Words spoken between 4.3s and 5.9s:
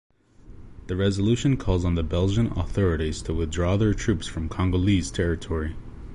Congolese territory.